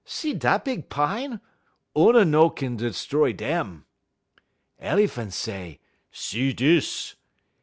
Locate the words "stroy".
2.79-3.33